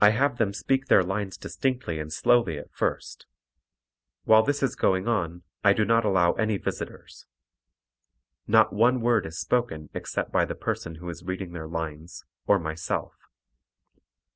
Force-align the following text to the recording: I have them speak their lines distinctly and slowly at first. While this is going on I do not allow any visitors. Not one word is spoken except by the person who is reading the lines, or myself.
I 0.00 0.10
have 0.10 0.38
them 0.38 0.52
speak 0.52 0.86
their 0.86 1.04
lines 1.04 1.36
distinctly 1.36 2.00
and 2.00 2.12
slowly 2.12 2.58
at 2.58 2.72
first. 2.72 3.24
While 4.24 4.42
this 4.42 4.64
is 4.64 4.74
going 4.74 5.06
on 5.06 5.44
I 5.62 5.72
do 5.72 5.84
not 5.84 6.04
allow 6.04 6.32
any 6.32 6.56
visitors. 6.56 7.24
Not 8.48 8.72
one 8.72 9.00
word 9.00 9.26
is 9.26 9.38
spoken 9.38 9.90
except 9.94 10.32
by 10.32 10.44
the 10.44 10.56
person 10.56 10.96
who 10.96 11.08
is 11.08 11.22
reading 11.22 11.52
the 11.52 11.68
lines, 11.68 12.24
or 12.48 12.58
myself. 12.58 13.14